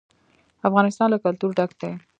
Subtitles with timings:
[0.67, 1.91] افغانستان له کلتور ډک دی.